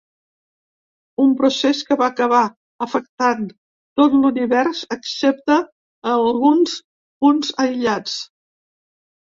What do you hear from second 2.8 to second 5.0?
afectant tot l’univers